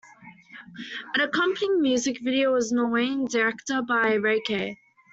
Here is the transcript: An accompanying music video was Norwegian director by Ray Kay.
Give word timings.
An 1.13 1.21
accompanying 1.21 1.79
music 1.79 2.21
video 2.21 2.51
was 2.53 2.71
Norwegian 2.71 3.25
director 3.25 3.83
by 3.83 4.15
Ray 4.15 4.39
Kay. 4.41 4.79